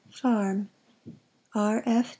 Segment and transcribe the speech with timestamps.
[0.09, 0.67] Farm
[1.53, 1.83] R.
[1.85, 2.07] F.